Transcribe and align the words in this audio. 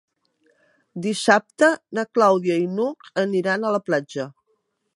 Dissabte 1.05 1.69
na 1.97 2.05
Clàudia 2.19 2.55
i 2.63 2.65
n'Hug 2.79 3.13
aniran 3.25 3.69
a 3.69 3.75
la 3.77 3.83
platja. 3.91 4.27